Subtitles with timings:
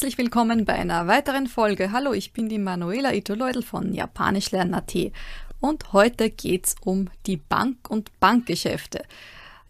[0.00, 1.92] Herzlich willkommen bei einer weiteren Folge.
[1.92, 5.12] Hallo, ich bin die Manuela Ito-Leudel von Japanischlernen.at
[5.60, 9.02] und heute geht's um die Bank und Bankgeschäfte.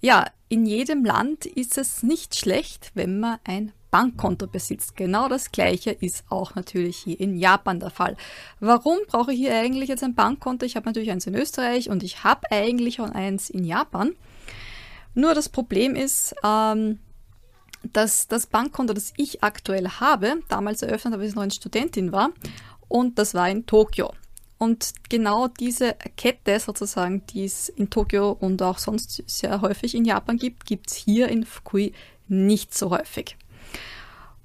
[0.00, 4.94] Ja, in jedem Land ist es nicht schlecht, wenn man ein Bankkonto besitzt.
[4.94, 8.16] Genau das gleiche ist auch natürlich hier in Japan der Fall.
[8.60, 10.64] Warum brauche ich hier eigentlich jetzt ein Bankkonto?
[10.64, 14.12] Ich habe natürlich eins in Österreich und ich habe eigentlich auch eins in Japan.
[15.12, 17.00] Nur das Problem ist, ähm,
[17.82, 22.12] dass das Bankkonto, das ich aktuell habe, damals eröffnet habe, als ich noch eine Studentin
[22.12, 22.30] war,
[22.88, 24.12] und das war in Tokio.
[24.58, 30.04] Und genau diese Kette sozusagen, die es in Tokio und auch sonst sehr häufig in
[30.04, 31.94] Japan gibt, gibt es hier in Fukui
[32.28, 33.38] nicht so häufig.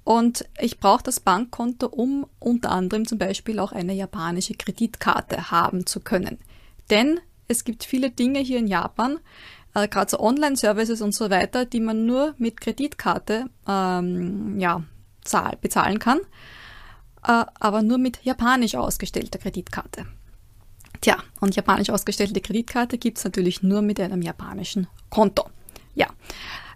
[0.05, 5.85] Und ich brauche das Bankkonto, um unter anderem zum Beispiel auch eine japanische Kreditkarte haben
[5.85, 6.37] zu können.
[6.89, 9.19] Denn es gibt viele Dinge hier in Japan,
[9.75, 14.83] äh, gerade so Online-Services und so weiter, die man nur mit Kreditkarte ähm, ja,
[15.23, 16.19] zahl, bezahlen kann,
[17.27, 20.07] äh, aber nur mit japanisch ausgestellter Kreditkarte.
[21.01, 25.49] Tja, und japanisch ausgestellte Kreditkarte gibt es natürlich nur mit einem japanischen Konto.
[25.93, 26.07] Ja,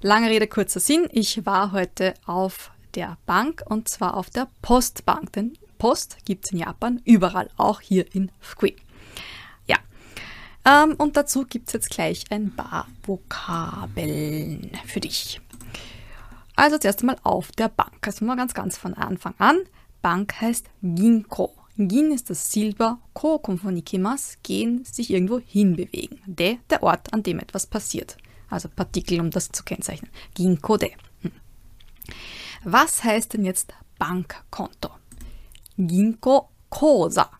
[0.01, 1.07] lange Rede, kurzer Sinn.
[1.11, 6.51] Ich war heute auf der Bank und zwar auf der Postbank, denn Post gibt es
[6.51, 8.75] in Japan überall, auch hier in Fukui.
[10.69, 15.41] Ähm, und dazu gibt es jetzt gleich ein paar Vokabeln für dich.
[16.55, 18.05] Also zuerst einmal auf der Bank.
[18.05, 19.59] Also mal ganz, ganz von Anfang an.
[20.01, 21.55] Bank heißt Ginko.
[21.77, 26.19] Gin ist das Silber, Ko kommt von Ikimas, gehen, sich irgendwo hinbewegen.
[26.25, 28.17] De, der Ort, an dem etwas passiert.
[28.49, 30.11] Also Partikel, um das zu kennzeichnen.
[30.35, 30.91] Ginko de.
[31.21, 31.31] Hm.
[32.65, 34.89] Was heißt denn jetzt Bankkonto?
[35.77, 37.31] Ginko Kosa.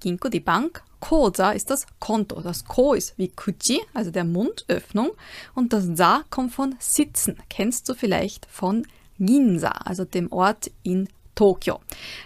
[0.00, 2.40] Ginko die Bank, Kosa ist das Konto.
[2.40, 5.10] Das Ko ist wie Kuchi, also der Mundöffnung.
[5.54, 7.36] Und das Sa kommt von Sitzen.
[7.48, 8.86] Kennst du vielleicht von
[9.18, 11.80] Ginza, also dem Ort in Tokio.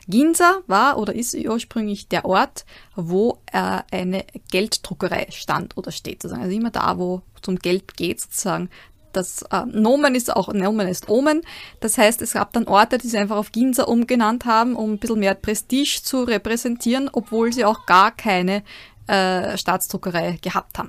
[0.09, 2.65] Ginza war oder ist ursprünglich der Ort,
[2.97, 6.25] wo äh, eine Gelddruckerei stand oder steht.
[6.25, 8.71] Also immer da, wo es um Geld geht, sozusagen
[9.17, 11.43] das äh, Nomen ist auch, Nomen ist Omen.
[11.81, 14.99] Das heißt, es gab dann Orte, die sie einfach auf Ginza umgenannt haben, um ein
[14.99, 18.63] bisschen mehr Prestige zu repräsentieren, obwohl sie auch gar keine
[19.07, 20.89] äh, Staatsdruckerei gehabt haben.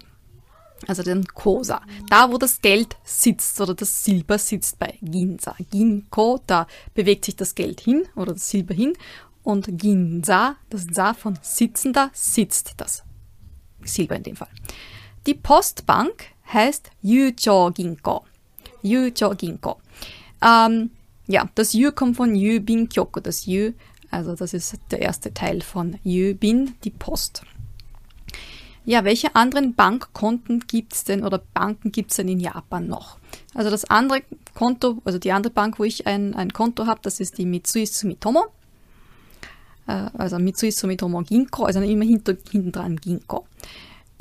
[0.87, 1.81] Also den Kosa.
[2.09, 5.55] Da, wo das Geld sitzt oder das Silber sitzt bei Ginza.
[5.71, 8.93] Ginko, da bewegt sich das Geld hin oder das Silber hin.
[9.43, 13.03] Und Ginza, das Sa von sitzender, sitzt das
[13.83, 14.49] Silber in dem Fall.
[15.25, 18.25] Die Postbank heißt Yucho Ginko.
[18.81, 19.79] Yucho Ginko.
[20.41, 20.91] Ähm,
[21.28, 23.19] ja, das Yu kommt von Yubin Kyoku.
[23.19, 23.73] Das Yu,
[24.11, 27.44] also das ist der erste Teil von Yubin, die Post.
[28.88, 33.17] Ja, welche anderen Bankkonten gibt es denn oder Banken gibt es denn in Japan noch?
[33.55, 34.22] Also das andere
[34.53, 37.88] Konto, also die andere Bank, wo ich ein, ein Konto habe, das ist die Mitsui
[37.88, 38.45] Sumitomo.
[39.88, 43.47] Äh, also Mitsui Sumitomo Ginko, also immer hinter, hinten dran Ginko.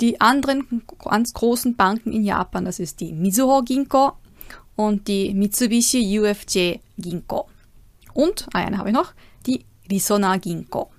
[0.01, 4.13] Die anderen ganz großen Banken in Japan, das ist die Mizuho Ginko
[4.75, 7.47] und die Mitsubishi UFJ Ginko.
[8.13, 9.13] Und, ah, eine habe ich noch,
[9.45, 10.89] die Risona Ginko.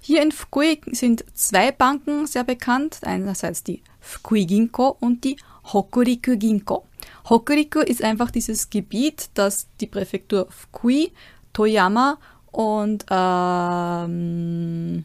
[0.00, 2.98] Hier in Fukui sind zwei Banken sehr bekannt.
[3.02, 5.36] Einerseits die Fukui Ginko und die
[5.72, 6.84] Hokuriku Ginko.
[7.28, 11.12] Hokuriku ist einfach dieses Gebiet, das die Präfektur Fukui,
[11.52, 12.18] Toyama
[12.50, 15.04] und ähm,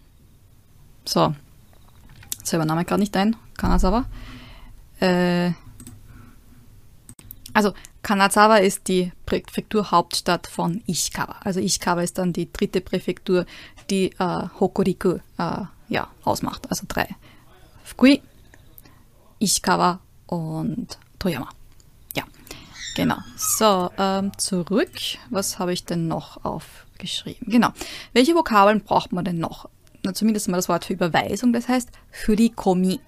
[1.06, 1.36] so,
[2.48, 4.06] selber Name gerade nicht ein, Kanazawa.
[5.00, 5.52] Äh,
[7.54, 11.38] also Kanazawa ist die Präfekturhauptstadt von Ishikawa.
[11.44, 13.46] Also Ishikawa ist dann die dritte Präfektur,
[13.90, 16.70] die äh, Hokuriku äh, ja, ausmacht.
[16.70, 17.08] Also drei.
[17.84, 18.22] Fukui,
[19.40, 21.50] Ishikawa und Toyama.
[22.16, 22.24] Ja,
[22.96, 23.18] genau.
[23.36, 24.92] So, ähm, zurück.
[25.30, 27.52] Was habe ich denn noch aufgeschrieben?
[27.52, 27.70] Genau.
[28.14, 29.70] Welche Vokabeln braucht man denn noch?
[30.08, 33.00] Na, zumindest mal das Wort für Überweisung, das heißt Furikomi.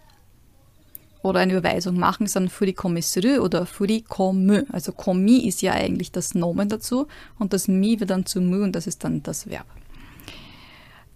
[1.21, 4.63] Oder eine Überweisung machen ist dann Furikomi suru oder Furikomu.
[4.71, 7.07] Also Komi ist ja eigentlich das Nomen dazu
[7.37, 9.65] und das Mi wird dann zu Mu und das ist dann das Verb.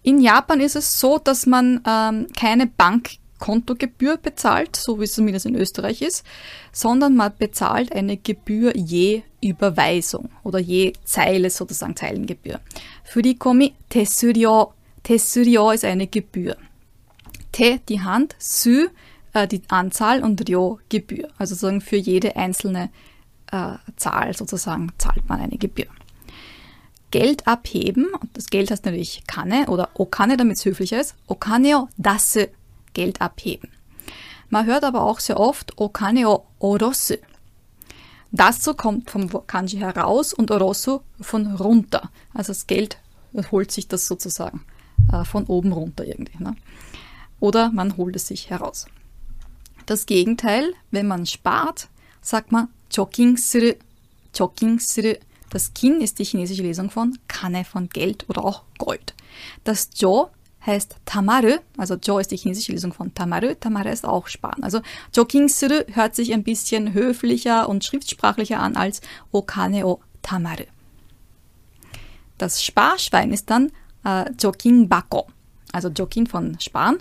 [0.02, 5.46] In Japan ist es so, dass man ähm, keine Bankkontogebühr bezahlt, so wie es zumindest
[5.46, 6.24] in Österreich ist,
[6.72, 12.60] sondern man bezahlt eine Gebühr je Überweisung oder je Zeile sozusagen Zeilengebühr.
[13.04, 16.56] Furikomi tesuryo Tessurio ist eine Gebühr.
[17.52, 18.88] Te, die Hand, Sü,
[19.34, 21.28] äh, die Anzahl und Ryo, Gebühr.
[21.38, 22.90] Also sozusagen für jede einzelne
[23.52, 25.86] äh, Zahl sozusagen zahlt man eine Gebühr.
[27.10, 31.14] Geld abheben, und das Geld heißt natürlich Kanne oder Okane, damit es höflicher ist.
[31.26, 32.46] Okaneo dasu,
[32.94, 33.68] Geld abheben.
[34.48, 37.16] Man hört aber auch sehr oft Okaneo orosu.
[38.32, 42.10] Dasu kommt vom Kanji heraus und Orosu von runter.
[42.32, 42.98] Also das Geld
[43.52, 44.64] holt sich das sozusagen
[45.12, 46.42] äh, von oben runter irgendwie.
[46.42, 46.56] Ne?
[47.40, 48.86] Oder man holt es sich heraus.
[49.86, 51.88] Das Gegenteil, wenn man spart,
[52.20, 53.74] sagt man Choking suru.
[55.50, 59.14] Das Kin ist die chinesische Lesung von Kanne von Geld oder auch Gold.
[59.62, 60.30] Das Jo
[60.66, 64.64] heißt Tamaru, also Jo ist die chinesische Lesung von Tamaru, Tamaru ist auch sparen.
[64.64, 64.80] Also
[65.14, 69.00] Joking suru hört sich ein bisschen höflicher und schriftsprachlicher an als
[69.30, 70.64] Okane o Tamaru.
[72.38, 73.70] Das Sparschwein ist dann
[74.04, 75.26] äh, Joking Bako,
[75.72, 76.98] also Joking von Sparen.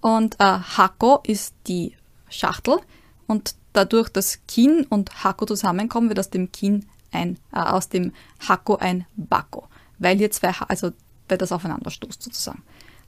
[0.00, 1.94] Und äh, Hako ist die
[2.28, 2.78] Schachtel
[3.26, 8.12] und dadurch, dass Kin und Hako zusammenkommen, wird aus dem Kin ein, äh, aus dem
[8.48, 9.68] Hako ein Bako,
[9.98, 10.92] weil hier zwei, also
[11.28, 12.62] weil das aufeinander stoßt sozusagen.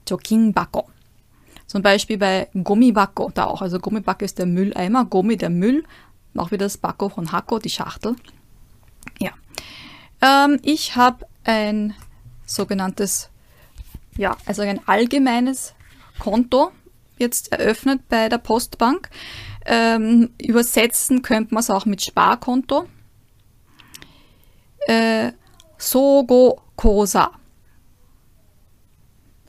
[0.07, 0.89] Joking Bako.
[1.67, 3.61] Zum Beispiel bei Gummibako da auch.
[3.61, 5.83] Also Gummibako ist der Mülleimer, Gummi der Müll,
[6.35, 8.15] auch wieder das Bako von Hako, die Schachtel.
[9.19, 9.31] Ja.
[10.21, 11.93] Ähm, ich habe ein
[12.45, 13.29] sogenanntes,
[14.17, 15.73] ja, also ein allgemeines
[16.19, 16.71] Konto
[17.17, 19.09] jetzt eröffnet bei der Postbank.
[19.65, 22.87] Ähm, übersetzen könnte man es auch mit Sparkonto.
[24.87, 25.31] Äh,
[25.77, 27.31] Sogo Kosa.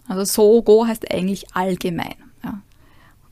[0.06, 2.16] Also Sogo heißt eigentlich allgemein.
[2.42, 2.60] Ja.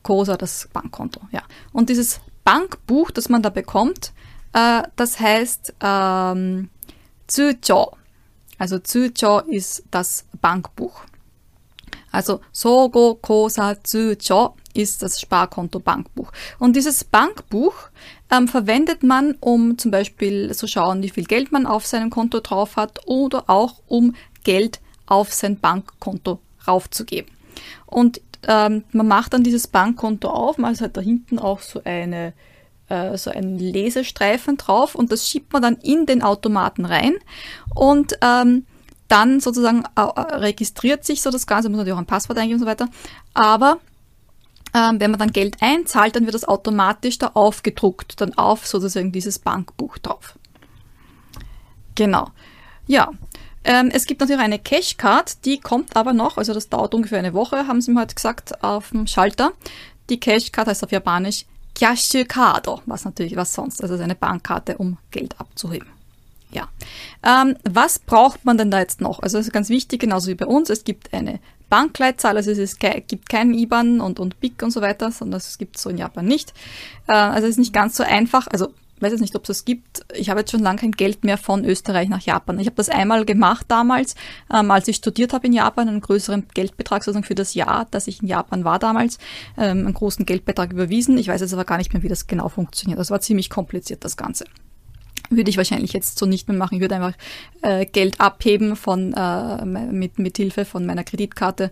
[0.01, 1.21] Kosa das Bankkonto.
[1.31, 1.43] Ja.
[1.71, 4.11] Und dieses Bankbuch, das man da bekommt,
[4.53, 6.69] äh, das heißt ähm,
[7.27, 7.97] Zujo.
[8.57, 11.03] Also Zujo ist das Bankbuch.
[12.11, 16.31] Also Sogo Kosa Zujo ist das Sparkonto-Bankbuch.
[16.59, 17.73] Und dieses Bankbuch
[18.31, 22.39] ähm, verwendet man, um zum Beispiel zu schauen, wie viel Geld man auf seinem Konto
[22.39, 27.31] drauf hat oder auch um Geld auf sein Bankkonto raufzugeben.
[27.85, 32.33] Und ähm, man macht dann dieses Bankkonto auf, man hat da hinten auch so eine
[32.93, 37.15] äh, so einen Lesestreifen drauf und das schiebt man dann in den Automaten rein
[37.73, 38.65] und ähm,
[39.07, 42.65] dann sozusagen äh, registriert sich so das Ganze, muss natürlich auch ein Passwort eingeben und
[42.65, 42.87] so weiter.
[43.33, 43.79] Aber
[44.73, 49.11] ähm, wenn man dann Geld einzahlt, dann wird das automatisch da aufgedruckt, dann auf sozusagen
[49.11, 50.37] dieses Bankbuch drauf.
[51.95, 52.29] Genau.
[52.87, 53.11] Ja.
[53.65, 57.33] Ähm, es gibt natürlich eine Cashcard, die kommt aber noch, also das dauert ungefähr eine
[57.33, 59.53] Woche, haben sie mir heute gesagt, auf dem Schalter.
[60.09, 65.39] Die Cashcard heißt auf Japanisch Kyashikado, was natürlich was sonst, also eine Bankkarte, um Geld
[65.39, 65.87] abzuheben.
[66.51, 66.69] Ja.
[67.23, 69.19] Ähm, was braucht man denn da jetzt noch?
[69.21, 70.69] Also das ist ganz wichtig, genauso wie bei uns.
[70.69, 71.39] Es gibt eine
[71.69, 75.57] Bankleitzahl, also es ist, gibt keinen IBAN und, und BIC und so weiter, sondern es
[75.57, 76.53] gibt so in Japan nicht.
[77.07, 78.47] Äh, also es ist nicht ganz so einfach.
[78.47, 80.05] Also weiß jetzt nicht, ob es das gibt.
[80.15, 82.59] Ich habe jetzt schon lange kein Geld mehr von Österreich nach Japan.
[82.59, 84.15] Ich habe das einmal gemacht damals,
[84.53, 88.07] ähm, als ich studiert habe in Japan, einen größeren Geldbetrag sozusagen für das Jahr, dass
[88.07, 89.17] ich in Japan war damals,
[89.57, 91.17] ähm, einen großen Geldbetrag überwiesen.
[91.17, 92.99] Ich weiß jetzt aber gar nicht mehr, wie das genau funktioniert.
[92.99, 94.45] Das war ziemlich kompliziert, das Ganze
[95.29, 96.75] würde ich wahrscheinlich jetzt so nicht mehr machen.
[96.75, 97.17] Ich würde einfach
[97.61, 101.71] äh, Geld abheben von äh, mit, mit Hilfe von meiner Kreditkarte.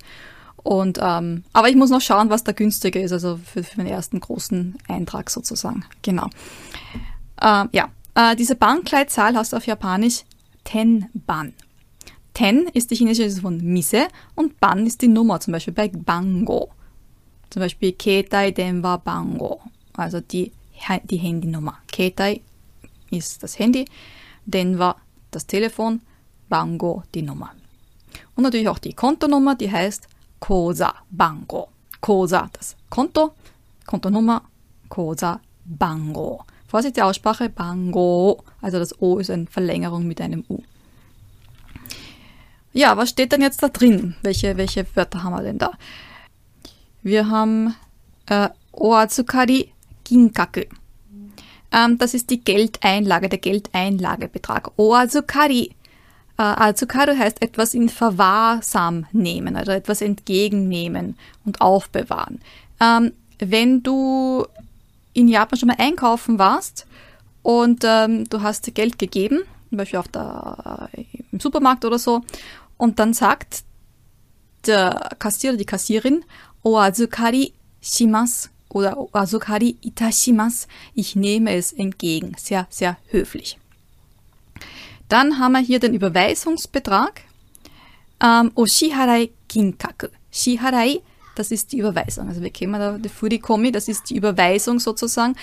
[0.64, 3.88] Und ähm, aber ich muss noch schauen, was da günstiger ist, also für, für den
[3.88, 5.86] ersten großen Eintrag sozusagen.
[6.02, 6.30] Genau.
[7.42, 10.24] Äh, ja, äh, diese Bankleitzahl du auf Japanisch
[10.64, 11.54] Tenban.
[12.34, 16.72] Ten ist die chinesische von Mise und Ban ist die Nummer, zum Beispiel bei Bango.
[17.50, 19.60] Zum Beispiel Ketai Denwa Bango,
[19.94, 20.54] also die,
[21.04, 21.80] die Handynummer.
[21.92, 22.42] Ketai
[23.10, 23.86] ist das Handy,
[24.46, 24.96] Denwa
[25.32, 26.02] das Telefon,
[26.48, 27.52] Bango die Nummer.
[28.36, 30.08] Und natürlich auch die Kontonummer, die heißt
[30.40, 31.68] Kosa Bango.
[32.00, 33.34] Kosa das Konto,
[33.86, 34.44] Kontonummer,
[34.88, 36.46] Kosa Bango.
[36.72, 38.46] Vorsicht die Aussprache, Bango.
[38.62, 40.60] Also das O ist eine Verlängerung mit einem U.
[42.72, 44.16] Ja, was steht denn jetzt da drin?
[44.22, 45.72] Welche, welche Wörter haben wir denn da?
[47.04, 47.76] Wir haben
[48.28, 49.74] äh, Oazukari
[50.06, 50.62] Ginkaku.
[51.74, 54.72] Ähm, das ist die Geldeinlage, der Geldeinlagebetrag.
[54.78, 55.76] Oazukari.
[56.38, 62.40] Äh, Azukaru heißt etwas in Verwahrsam nehmen, also etwas entgegennehmen und aufbewahren.
[62.80, 64.46] Ähm, wenn du
[65.14, 66.88] in Japan schon mal einkaufen warst
[67.44, 70.90] und ähm, du hast Geld gegeben, zum Beispiel auf der,
[71.32, 72.22] im Supermarkt oder so,
[72.78, 73.64] und dann sagt
[74.66, 76.24] der Kassierer, die Kassierin,
[76.64, 80.68] Oazukari shimasu oder Asukari itashimasu.
[80.94, 82.34] Ich nehme es entgegen.
[82.38, 83.58] Sehr, sehr höflich.
[85.10, 87.22] Dann haben wir hier den Überweisungsbetrag.
[88.24, 90.08] Ähm, Oshiharai Kinkaku.
[90.32, 91.02] Shiharai,
[91.42, 92.28] das ist die Überweisung.
[92.28, 95.36] Also wir kennen da die Furikomi, das ist die Überweisung sozusagen.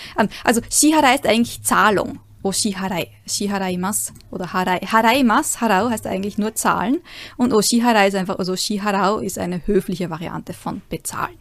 [0.45, 2.21] Also Shiharai ist eigentlich Zahlung.
[2.45, 4.79] Oshiharai, Shiharaimas oder Harai.
[4.79, 7.01] Haraimas, Harau heißt eigentlich nur zahlen
[7.37, 11.37] und Oshiharai ist einfach, also Shiharau ist eine höfliche Variante von bezahlen.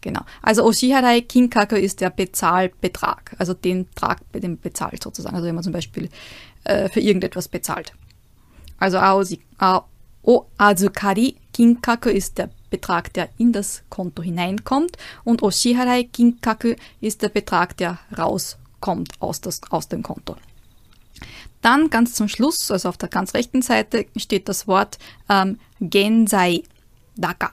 [0.00, 0.20] Genau.
[0.40, 5.34] Also Oshiharai Kinkaku ist der Bezahlbetrag, also den Trag, den bezahlt sozusagen.
[5.34, 6.08] Also wenn man zum Beispiel
[6.62, 7.92] äh, für irgendetwas bezahlt.
[8.78, 9.40] Also Aosi,
[10.22, 17.22] O Azukari Kinkaku ist der Betrag, der in das Konto hineinkommt und Oshiharai Kinkaku ist
[17.22, 20.36] der Betrag, der rauskommt aus, das, aus dem Konto.
[21.62, 24.98] Dann ganz zum Schluss, also auf der ganz rechten Seite, steht das Wort
[25.28, 26.62] ähm, Gensai
[27.16, 27.52] Daka.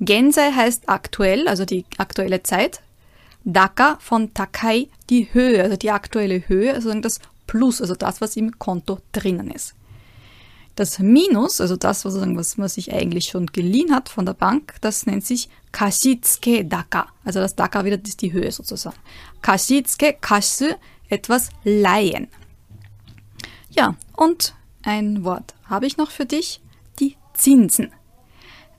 [0.00, 2.82] Gensei heißt aktuell, also die aktuelle Zeit.
[3.44, 8.36] Daka von Takai die Höhe, also die aktuelle Höhe, also das Plus, also das, was
[8.36, 9.74] im Konto drinnen ist.
[10.76, 14.74] Das Minus, also das, was, was man sich eigentlich schon geliehen hat von der Bank,
[14.82, 17.08] das nennt sich Kashitsuke Daka.
[17.24, 18.96] Also das Daka wieder ist die Höhe sozusagen.
[19.42, 20.66] Kashitsuke, Kashu,
[21.08, 22.28] etwas leihen.
[23.70, 26.60] Ja, und ein Wort habe ich noch für dich,
[27.00, 27.92] die Zinsen.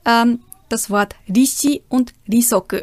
[0.04, 2.78] Ähm, das Wort Rishi und Risoku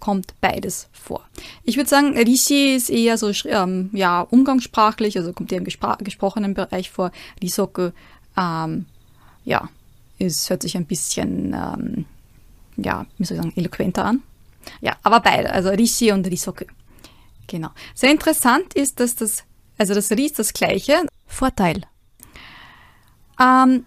[0.00, 1.24] kommt beides vor.
[1.64, 5.96] Ich würde sagen, Rishi ist eher so ähm, ja, umgangssprachlich, also kommt eher im gespr
[5.98, 7.10] gesprochenen Bereich vor.
[7.42, 7.90] Risoku,
[8.36, 8.86] ähm,
[9.44, 9.68] ja,
[10.18, 12.04] es hört sich ein bisschen, ähm,
[12.76, 14.22] ja, wie soll ich sagen, eloquenter an.
[14.80, 16.64] Ja, aber beide, also Rishi und Risoku.
[17.46, 17.70] Genau.
[17.94, 19.44] Sehr interessant ist, dass das,
[19.78, 21.06] also das Ri ist das gleiche.
[21.26, 21.82] Vorteil.
[23.40, 23.84] Ähm,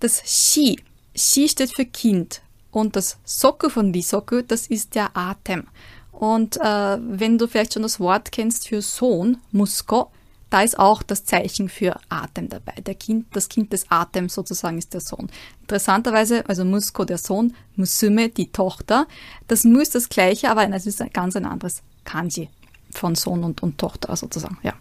[0.00, 0.82] das Shi,
[1.14, 2.42] Shi steht für Kind.
[2.70, 5.64] Und das Soku von Risoku, das ist der Atem.
[6.12, 10.10] Und äh, wenn du vielleicht schon das Wort kennst für Sohn, Musko,
[10.50, 12.74] da ist auch das Zeichen für Atem dabei.
[12.80, 15.28] Der kind, das Kind des Atems sozusagen ist der Sohn.
[15.62, 19.06] Interessanterweise, also Musko der Sohn, Musume die Tochter.
[19.48, 22.48] Das Mu ist das gleiche, aber es ist ein ganz ein anderes Kanji
[22.90, 24.74] von Sohn und, und Tochter sozusagen, ja.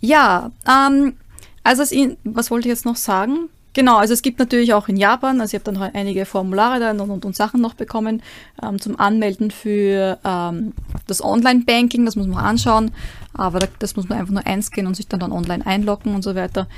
[0.00, 1.16] Ja, ähm,
[1.62, 1.82] also
[2.24, 3.50] was wollte ich jetzt noch sagen?
[3.74, 7.00] Genau, also es gibt natürlich auch in Japan, also ich habe dann einige Formulare dann
[7.00, 8.22] und, und, und Sachen noch bekommen
[8.62, 10.74] ähm, zum Anmelden für ähm,
[11.06, 12.90] das Online-Banking, das muss man anschauen,
[13.32, 16.22] aber da, das muss man einfach nur einscannen und sich dann, dann online einloggen und
[16.22, 16.68] so weiter.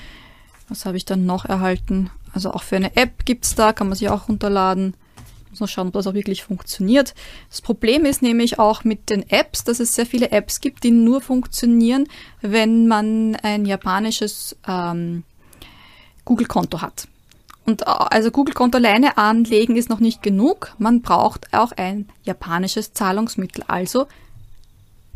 [0.68, 2.10] Was habe ich dann noch erhalten?
[2.32, 4.94] Also auch für eine App gibt's da, kann man sich auch runterladen.
[5.50, 7.14] Muss man schauen, ob das auch wirklich funktioniert.
[7.48, 10.90] Das Problem ist nämlich auch mit den Apps, dass es sehr viele Apps gibt, die
[10.90, 12.06] nur funktionieren,
[12.40, 15.24] wenn man ein japanisches ähm,
[16.24, 17.08] Google-Konto hat.
[17.66, 20.74] Und äh, also Google-Konto alleine anlegen ist noch nicht genug.
[20.78, 23.64] Man braucht auch ein japanisches Zahlungsmittel.
[23.66, 24.06] Also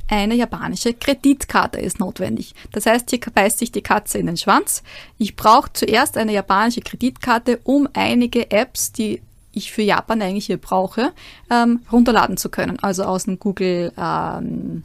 [0.08, 2.54] eine japanische Kreditkarte ist notwendig.
[2.72, 4.82] Das heißt, hier beißt sich die Katze in den Schwanz.
[5.18, 9.20] Ich brauche zuerst eine japanische Kreditkarte, um einige Apps, die
[9.52, 11.12] ich für Japan eigentlich hier brauche,
[11.50, 12.78] ähm, runterladen zu können.
[12.80, 14.82] Also aus dem Google ähm,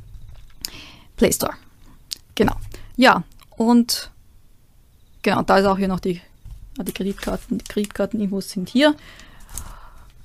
[1.15, 1.53] Play Store.
[2.35, 2.55] Genau.
[2.97, 3.23] Ja,
[3.55, 4.11] und
[5.23, 6.21] Genau, da ist auch hier noch die,
[6.77, 7.57] die Kreditkarten.
[7.57, 8.95] Die Kreditkarteninfos sind hier.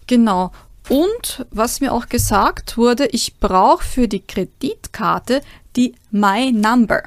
[0.06, 0.52] Genau.
[0.88, 5.42] Und was mir auch gesagt wurde, ich brauche für die Kreditkarte
[5.76, 7.02] die My Number.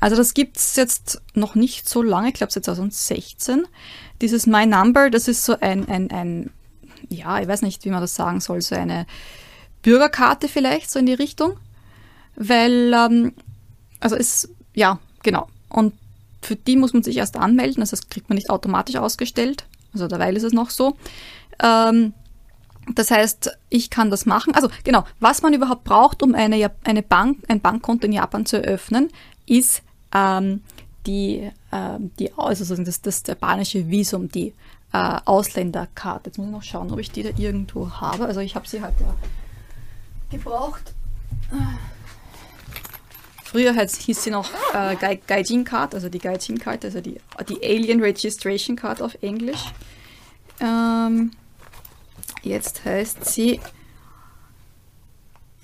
[0.00, 3.66] Also das gibt es jetzt noch nicht so lange, ich glaube seit 2016.
[4.20, 6.50] Dieses My Number, das ist so ein, ein, ein,
[7.08, 9.06] ja, ich weiß nicht, wie man das sagen soll, so eine
[9.82, 11.58] Bürgerkarte vielleicht, so in die Richtung.
[12.36, 13.32] Weil, ähm,
[14.00, 15.48] also ist, ja, genau.
[15.68, 15.94] Und
[16.46, 19.66] für die muss man sich erst anmelden, also das kriegt man nicht automatisch ausgestellt.
[19.92, 20.96] Also derweil ist es noch so.
[21.62, 22.14] Ähm,
[22.94, 24.54] das heißt, ich kann das machen.
[24.54, 28.62] Also genau, was man überhaupt braucht, um eine, eine Bank, ein Bankkonto in Japan zu
[28.62, 29.10] eröffnen,
[29.46, 29.82] ist
[30.14, 30.62] ähm,
[31.06, 34.54] die, äh, die also das, das japanische Visum, die
[34.92, 36.30] äh, Ausländerkarte.
[36.30, 38.26] Jetzt muss ich noch schauen, ob ich die da irgendwo habe.
[38.26, 39.14] Also ich habe sie halt ja
[40.30, 40.94] gebraucht.
[43.56, 48.02] Früher hieß sie noch äh, Gaijin Card, also die Gaijin Card, also die, die Alien
[48.02, 49.64] Registration Card auf Englisch.
[50.60, 51.30] Ähm,
[52.42, 53.58] jetzt heißt sie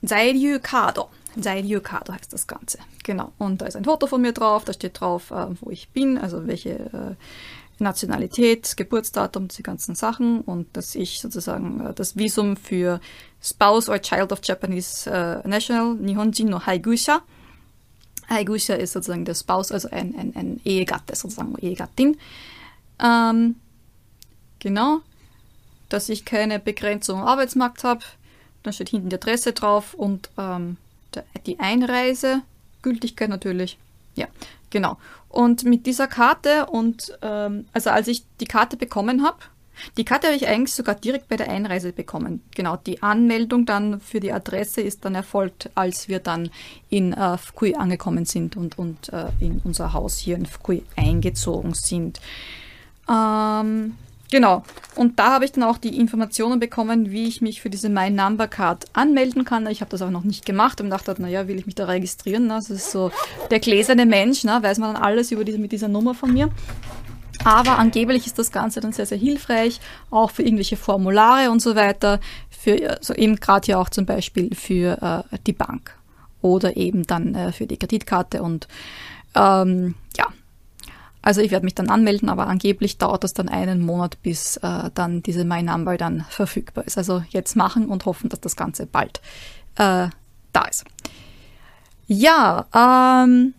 [0.02, 1.11] Zairyu Kado.
[1.38, 2.78] Zairyu Kado heißt das Ganze.
[3.04, 3.32] Genau.
[3.37, 6.16] Und da ist ein Foto von mir drauf, da steht drauf, äh, wo ich bin,
[6.16, 7.14] also welche äh,
[7.78, 13.02] Nationalität, Geburtsdatum, die ganzen Sachen und dass ich sozusagen äh, das Visum für
[13.42, 17.20] Spouse or Child of Japanese uh, National Nihonjin no Haigusha
[18.32, 22.16] Haigusha ist sozusagen der Spouse, also ein, ein, ein Ehegatte, sozusagen Ehegattin.
[23.02, 23.56] Ähm,
[24.58, 25.00] genau,
[25.88, 28.04] dass ich keine Begrenzung am Arbeitsmarkt habe.
[28.62, 30.76] Dann steht hinten die Adresse drauf und ähm,
[31.14, 32.42] der, die Einreise,
[32.82, 33.78] Gültigkeit natürlich.
[34.14, 34.26] Ja,
[34.70, 34.98] genau.
[35.28, 39.38] Und mit dieser Karte und ähm, also als ich die Karte bekommen habe,
[39.96, 42.42] die Karte habe ich eigentlich sogar direkt bei der Einreise bekommen.
[42.54, 46.50] Genau, die Anmeldung dann für die Adresse ist dann erfolgt, als wir dann
[46.90, 51.74] in äh, Fukui angekommen sind und, und äh, in unser Haus hier in Fukui eingezogen
[51.74, 52.20] sind.
[53.08, 53.94] Ähm,
[54.32, 54.64] Genau.
[54.96, 58.08] Und da habe ich dann auch die Informationen bekommen, wie ich mich für diese My
[58.08, 59.66] Number Card anmelden kann.
[59.66, 62.48] Ich habe das auch noch nicht gemacht und dachte, naja, will ich mich da registrieren?
[62.48, 63.12] Das ist so
[63.50, 64.58] der gläserne Mensch, ne?
[64.62, 66.48] weiß man dann alles über diese, mit dieser Nummer von mir.
[67.44, 69.80] Aber angeblich ist das Ganze dann sehr, sehr hilfreich,
[70.11, 72.20] auch für irgendwelche Formulare und so weiter,
[72.50, 75.96] für, also eben gerade hier auch zum Beispiel für äh, die Bank
[76.40, 78.68] oder eben dann äh, für die Kreditkarte und
[79.34, 80.26] ähm, ja,
[81.22, 84.90] also ich werde mich dann anmelden, aber angeblich dauert das dann einen Monat, bis äh,
[84.94, 86.99] dann diese My Number dann verfügbar ist.
[86.99, 89.20] Also jetzt machen und hoffen, dass das Ganze bald
[89.76, 90.08] äh,
[90.52, 90.84] da ist.
[92.08, 93.54] Ja, ähm,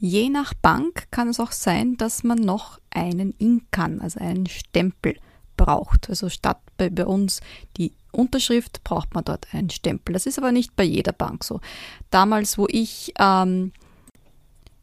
[0.00, 5.16] je nach Bank kann es auch sein, dass man noch einen INCAN, also einen Stempel
[5.56, 6.08] braucht.
[6.08, 7.40] Also statt bei, bei uns
[7.76, 10.14] die Unterschrift braucht man dort einen Stempel.
[10.14, 11.60] Das ist aber nicht bei jeder Bank so.
[12.10, 13.72] Damals, wo ich ähm,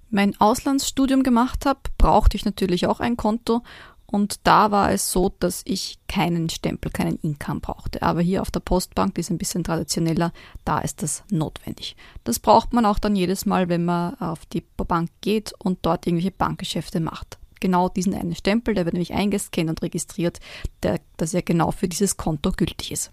[0.09, 3.63] mein Auslandsstudium gemacht habe, brauchte ich natürlich auch ein Konto
[4.09, 8.01] und da war es so, dass ich keinen Stempel, keinen Income brauchte.
[8.01, 10.31] Aber hier auf der Postbank, die ist ein bisschen traditioneller,
[10.63, 11.97] da ist das notwendig.
[12.23, 16.07] Das braucht man auch dann jedes Mal, wenn man auf die Bank geht und dort
[16.07, 17.37] irgendwelche Bankgeschäfte macht.
[17.59, 20.39] Genau diesen einen Stempel, der wird nämlich eingescannt und registriert,
[20.83, 23.09] der, dass er genau für dieses Konto gültig ist.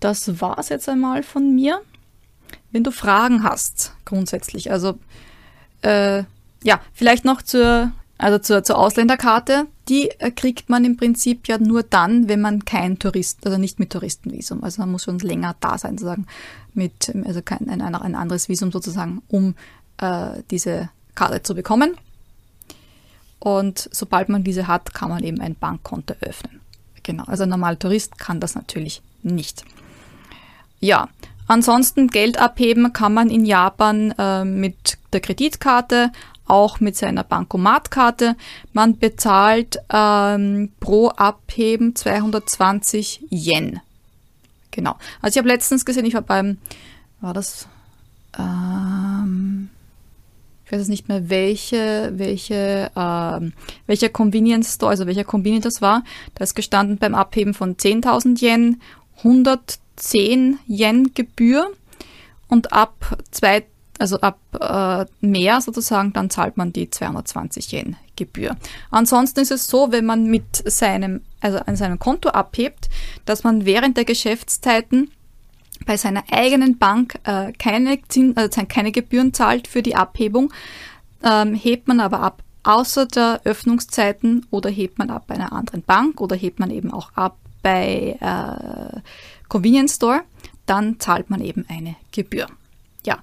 [0.00, 1.82] Das war es jetzt einmal von mir.
[2.70, 4.98] Wenn du Fragen hast, grundsätzlich, also
[5.82, 6.24] äh,
[6.62, 9.66] ja, vielleicht noch zur, also zur, zur Ausländerkarte.
[9.88, 13.78] Die äh, kriegt man im Prinzip ja nur dann, wenn man kein Tourist, also nicht
[13.78, 14.62] mit Touristenvisum.
[14.62, 16.26] Also man muss schon länger da sein, sozusagen,
[16.74, 19.54] mit, also kein, ein, ein anderes Visum sozusagen, um
[19.98, 21.96] äh, diese Karte zu bekommen.
[23.38, 26.60] Und sobald man diese hat, kann man eben ein Bankkonto öffnen.
[27.02, 29.64] Genau, also ein normaler Tourist kann das natürlich nicht.
[30.78, 31.08] Ja,
[31.48, 36.12] ansonsten Geld abheben kann man in Japan äh, mit der Kreditkarte,
[36.52, 38.36] auch mit seiner Bankomatkarte.
[38.74, 43.80] Man bezahlt ähm, pro Abheben 220 Yen.
[44.70, 44.96] Genau.
[45.22, 46.58] Also ich habe letztens gesehen, ich war beim,
[47.22, 47.68] war das,
[48.38, 49.70] ähm,
[50.66, 53.54] ich weiß jetzt nicht mehr, welche, welche, ähm,
[53.86, 56.04] welcher Convenience Store, also welcher Convenience das war.
[56.34, 58.82] Da ist gestanden beim Abheben von 10.000 Yen
[59.18, 61.70] 110 Yen Gebühr
[62.48, 63.64] und ab zwei,
[63.98, 68.56] also ab äh, mehr sozusagen, dann zahlt man die 220 Yen Gebühr.
[68.90, 72.88] Ansonsten ist es so, wenn man mit seinem, also an seinem Konto abhebt,
[73.24, 75.10] dass man während der Geschäftszeiten
[75.86, 77.98] bei seiner eigenen Bank äh, keine,
[78.34, 80.52] also keine Gebühren zahlt für die Abhebung,
[81.22, 85.82] ähm, hebt man aber ab außer der Öffnungszeiten oder hebt man ab bei einer anderen
[85.82, 89.00] Bank oder hebt man eben auch ab bei äh,
[89.48, 90.22] Convenience Store,
[90.66, 92.46] dann zahlt man eben eine Gebühr.
[93.04, 93.18] Ja,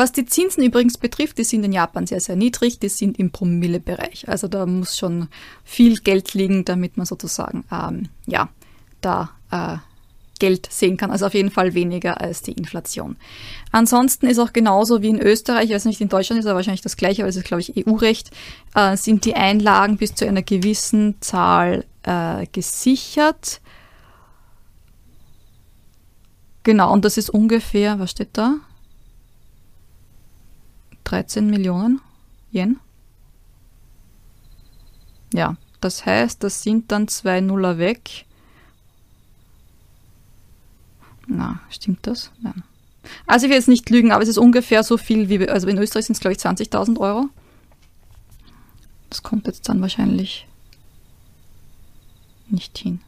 [0.00, 3.30] was die Zinsen übrigens betrifft, die sind in Japan sehr, sehr niedrig, die sind im
[3.30, 4.30] Promillebereich.
[4.30, 5.28] Also da muss schon
[5.62, 8.48] viel Geld liegen, damit man sozusagen, ähm, ja,
[9.02, 9.76] da äh,
[10.38, 11.10] Geld sehen kann.
[11.10, 13.18] Also auf jeden Fall weniger als die Inflation.
[13.72, 16.80] Ansonsten ist auch genauso wie in Österreich, ich weiß nicht, in Deutschland ist aber wahrscheinlich
[16.80, 18.30] das gleiche, aber es ist, glaube ich, EU-Recht,
[18.74, 23.60] äh, sind die Einlagen bis zu einer gewissen Zahl äh, gesichert.
[26.62, 28.60] Genau, und das ist ungefähr, was steht da?
[31.10, 32.00] 13 Millionen
[32.52, 32.78] Yen.
[35.34, 38.26] Ja, das heißt, das sind dann zwei Nuller weg.
[41.26, 42.30] Na, stimmt das?
[42.40, 42.62] Nein.
[43.26, 45.78] Also ich will jetzt nicht lügen, aber es ist ungefähr so viel wie, also in
[45.78, 47.28] Österreich sind es glaube ich 20.000 Euro.
[49.08, 50.46] Das kommt jetzt dann wahrscheinlich
[52.48, 53.00] nicht hin.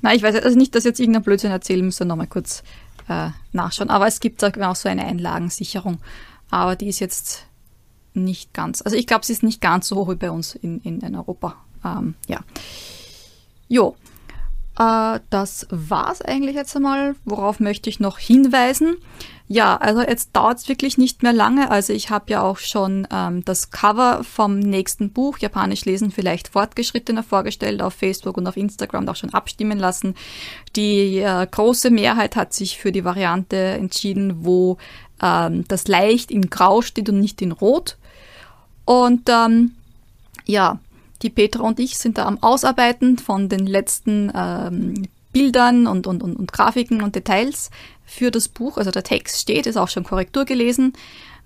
[0.00, 2.62] Nein, ich weiß also nicht, dass jetzt irgendein Blödsinn erzählen müsste, nochmal kurz
[3.08, 3.90] äh, nachschauen.
[3.90, 5.98] Aber es gibt auch so eine Einlagensicherung.
[6.50, 7.47] Aber die ist jetzt
[8.18, 10.80] nicht ganz, also ich glaube, sie ist nicht ganz so hoch wie bei uns in,
[10.80, 11.56] in, in Europa.
[11.84, 12.40] Ähm, ja.
[13.68, 13.94] Jo,
[14.78, 17.16] äh, das war's eigentlich jetzt einmal.
[17.24, 18.96] Worauf möchte ich noch hinweisen?
[19.50, 21.70] Ja, also jetzt dauert's wirklich nicht mehr lange.
[21.70, 26.48] Also ich habe ja auch schon ähm, das Cover vom nächsten Buch Japanisch lesen vielleicht
[26.48, 30.14] fortgeschrittener vorgestellt auf Facebook und auf Instagram auch schon abstimmen lassen.
[30.76, 34.76] Die äh, große Mehrheit hat sich für die Variante entschieden, wo
[35.22, 37.96] ähm, das leicht in Grau steht und nicht in Rot.
[38.88, 39.72] Und ähm,
[40.46, 40.78] ja,
[41.20, 46.22] die Petra und ich sind da am Ausarbeiten von den letzten ähm, Bildern und, und,
[46.22, 47.70] und, und Grafiken und Details
[48.06, 48.78] für das Buch.
[48.78, 50.94] Also der Text steht, ist auch schon Korrektur gelesen.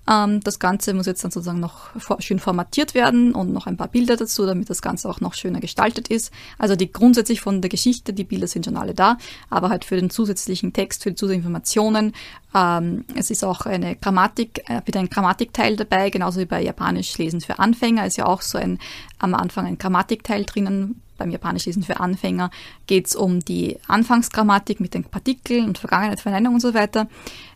[0.09, 1.89] Ähm, das Ganze muss jetzt dann sozusagen noch
[2.19, 5.59] schön formatiert werden und noch ein paar Bilder dazu, damit das Ganze auch noch schöner
[5.59, 6.31] gestaltet ist.
[6.57, 9.17] Also die grundsätzlich von der Geschichte, die Bilder sind schon alle da,
[9.49, 12.13] aber halt für den zusätzlichen Text, für die zusätzlichen Informationen.
[12.53, 17.17] Ähm, es ist auch eine Grammatik, äh, wieder ein Grammatikteil dabei, genauso wie bei Japanisch
[17.17, 18.79] lesen für Anfänger ist ja auch so ein
[19.19, 22.51] am Anfang ein Grammatikteil drinnen beim Japanisch lesen für Anfänger
[22.87, 27.07] geht es um die Anfangsgrammatik mit den Partikeln und Vergangenheit, Verneinung und so weiter.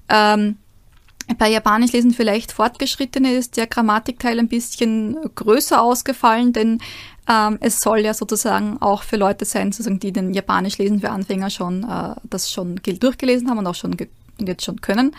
[0.10, 0.58] Ähm,
[1.38, 6.80] bei Japanisch lesen vielleicht Fortgeschrittene ist der Grammatikteil ein bisschen größer ausgefallen, denn
[7.30, 11.10] ähm, es soll ja sozusagen auch für Leute sein, sozusagen, die den Japanisch lesen für
[11.10, 13.96] Anfänger schon äh, das schon durchgelesen haben und auch schon
[14.40, 15.14] jetzt schon können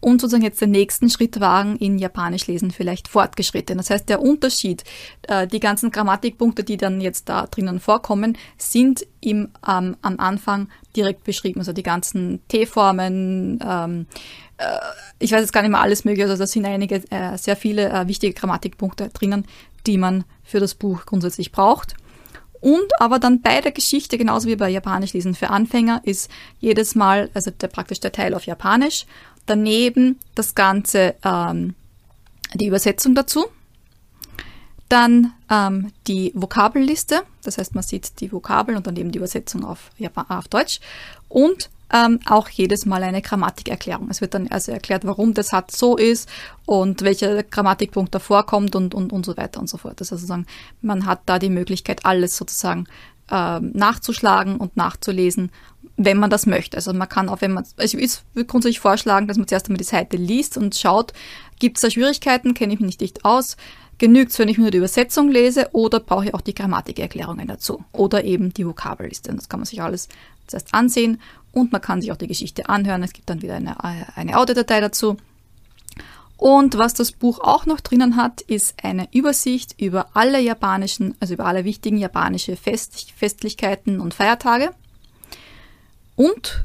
[0.00, 3.76] und sozusagen jetzt den nächsten Schritt wagen in Japanisch lesen, vielleicht fortgeschritten.
[3.76, 4.82] Das heißt, der Unterschied,
[5.28, 10.68] äh, die ganzen Grammatikpunkte, die dann jetzt da drinnen vorkommen, sind im, ähm, am Anfang
[10.96, 11.60] direkt beschrieben.
[11.60, 14.06] Also die ganzen T-Formen, ähm,
[14.49, 14.49] äh,
[15.18, 17.90] ich weiß jetzt gar nicht mehr alles mögliche, also da sind einige, äh, sehr viele
[17.90, 19.46] äh, wichtige Grammatikpunkte drinnen,
[19.86, 21.94] die man für das Buch grundsätzlich braucht.
[22.60, 26.94] Und aber dann bei der Geschichte, genauso wie bei Japanisch lesen für Anfänger, ist jedes
[26.94, 29.06] Mal, also der, praktisch der Teil auf Japanisch
[29.46, 31.74] daneben das Ganze, ähm,
[32.54, 33.46] die Übersetzung dazu.
[34.88, 39.90] Dann ähm, die Vokabelliste, das heißt, man sieht die Vokabeln und daneben die Übersetzung auf,
[39.96, 40.80] Japan auf Deutsch.
[41.28, 44.08] Und ähm, auch jedes Mal eine Grammatikerklärung.
[44.10, 46.28] Es wird dann also erklärt, warum der Satz so ist
[46.66, 50.00] und welcher Grammatikpunkt davor kommt und, und, und so weiter und so fort.
[50.00, 50.46] Das also sozusagen,
[50.82, 52.86] man hat da die Möglichkeit, alles sozusagen
[53.30, 55.50] ähm, nachzuschlagen und nachzulesen,
[55.96, 56.76] wenn man das möchte.
[56.76, 59.78] Also man kann auch, wenn man, also ich würde grundsätzlich vorschlagen, dass man zuerst einmal
[59.78, 61.12] die Seite liest und schaut,
[61.58, 63.56] gibt es da Schwierigkeiten, kenne ich mich nicht dicht aus,
[64.00, 67.84] genügt es, wenn ich nur die Übersetzung lese oder brauche ich auch die Grammatikerklärungen dazu
[67.92, 69.32] oder eben die Vokabelliste.
[69.32, 70.08] Das kann man sich alles
[70.48, 71.20] zuerst ansehen
[71.52, 73.02] und man kann sich auch die Geschichte anhören.
[73.02, 73.76] Es gibt dann wieder eine,
[74.16, 75.18] eine Audiodatei dazu.
[76.38, 81.34] Und was das Buch auch noch drinnen hat, ist eine Übersicht über alle japanischen, also
[81.34, 84.70] über alle wichtigen japanische Fest, Festlichkeiten und Feiertage
[86.16, 86.64] und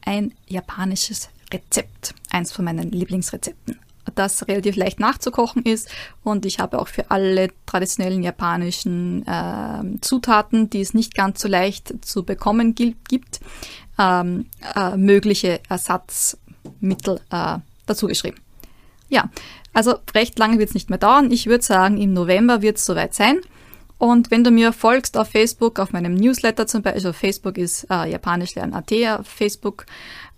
[0.00, 3.78] ein japanisches Rezept, eins von meinen Lieblingsrezepten,
[4.14, 5.88] das relativ leicht nachzukochen ist
[6.22, 11.48] und ich habe auch für alle traditionellen japanischen äh, Zutaten, die es nicht ganz so
[11.48, 13.40] leicht zu bekommen gibt,
[13.98, 18.38] ähm, äh, mögliche Ersatzmittel äh, dazu geschrieben.
[19.08, 19.30] Ja,
[19.72, 21.30] also recht lange wird es nicht mehr dauern.
[21.30, 23.40] Ich würde sagen, im November wird es soweit sein.
[23.98, 27.86] Und wenn du mir folgst auf Facebook, auf meinem Newsletter zum Beispiel, also Facebook ist
[27.90, 29.86] äh, Japanisch lernen.at auf Facebook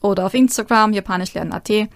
[0.01, 1.89] oder auf Instagram Japanisch lernen.at,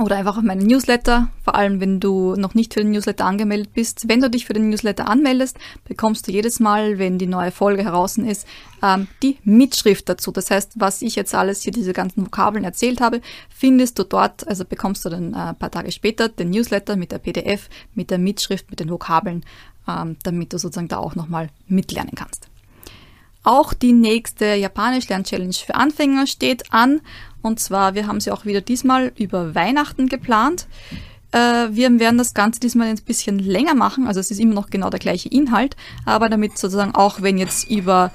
[0.00, 3.74] oder einfach auf meinen Newsletter, vor allem wenn du noch nicht für den Newsletter angemeldet
[3.74, 4.08] bist.
[4.08, 7.82] Wenn du dich für den Newsletter anmeldest, bekommst du jedes Mal, wenn die neue Folge
[7.82, 8.46] heraus ist,
[8.82, 10.30] ähm, die Mitschrift dazu.
[10.30, 14.46] Das heißt, was ich jetzt alles hier, diese ganzen Vokabeln erzählt habe, findest du dort,
[14.46, 18.10] also bekommst du dann äh, ein paar Tage später den Newsletter mit der PDF, mit
[18.10, 19.44] der Mitschrift, mit den Vokabeln,
[19.88, 22.47] ähm, damit du sozusagen da auch nochmal mitlernen kannst.
[23.48, 27.00] Auch die nächste Japanisch-Lern-Challenge für Anfänger steht an.
[27.40, 30.66] Und zwar, wir haben sie auch wieder diesmal über Weihnachten geplant.
[31.32, 34.06] Äh, wir werden das Ganze diesmal ein bisschen länger machen.
[34.06, 37.70] Also es ist immer noch genau der gleiche Inhalt, aber damit sozusagen auch, wenn jetzt
[37.70, 38.10] über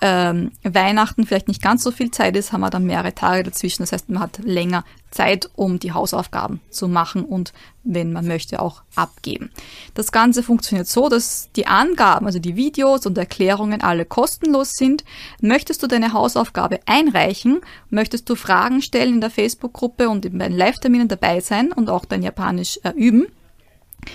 [0.00, 3.82] ähm, Weihnachten vielleicht nicht ganz so viel Zeit ist, haben wir dann mehrere Tage dazwischen.
[3.82, 8.60] Das heißt, man hat länger Zeit, um die Hausaufgaben zu machen und, wenn man möchte,
[8.60, 9.50] auch abgeben.
[9.94, 15.04] Das Ganze funktioniert so, dass die Angaben, also die Videos und Erklärungen alle kostenlos sind.
[15.40, 20.56] Möchtest du deine Hausaufgabe einreichen, möchtest du Fragen stellen in der Facebook-Gruppe und in meinen
[20.56, 23.26] Live-Terminen dabei sein und auch dein Japanisch äh, üben,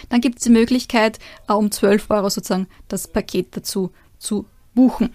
[0.09, 5.13] dann gibt es die Möglichkeit, äh, um 12 Euro sozusagen das Paket dazu zu buchen.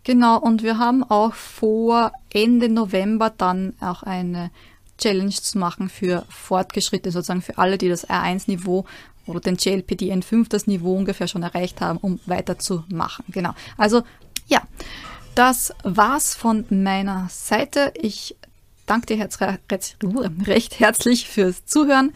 [0.03, 4.49] Genau, und wir haben auch vor Ende November dann auch eine
[4.97, 8.85] Challenge zu machen für Fortgeschrittene, sozusagen für alle, die das R1-Niveau
[9.25, 13.25] oder den JLPD N5 das Niveau ungefähr schon erreicht haben, um weiterzumachen.
[13.29, 13.53] Genau.
[13.77, 14.03] Also
[14.47, 14.61] ja,
[15.35, 17.91] das war's von meiner Seite.
[17.95, 18.35] Ich
[18.85, 19.29] danke dir
[20.47, 22.13] recht herzlich fürs Zuhören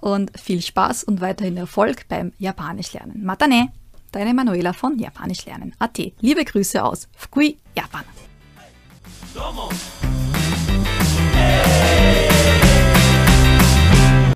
[0.00, 3.24] und viel Spaß und weiterhin Erfolg beim Japanisch lernen.
[3.24, 3.72] Matane,
[4.12, 5.98] deine Manuela von Japanisch lernen.at.
[6.20, 8.04] Liebe Grüße aus Fukui, Japan.
[9.34, 9.68] Domo.